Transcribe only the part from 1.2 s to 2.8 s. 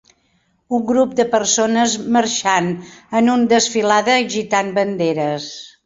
persones marxant